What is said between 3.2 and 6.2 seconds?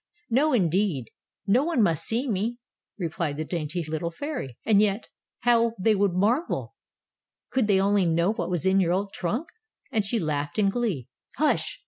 the dainty little fairy. "And yet, how they would